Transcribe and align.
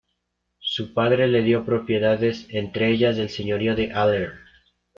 Su 0.57 0.95
padre 0.95 1.27
le 1.27 1.43
dio 1.43 1.63
propiedades, 1.63 2.47
entre 2.49 2.89
ellas 2.89 3.19
el 3.19 3.29
señorío 3.29 3.75
de 3.75 3.91
Aller. 3.91 4.31